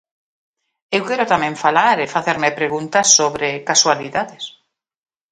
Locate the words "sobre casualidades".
3.17-4.43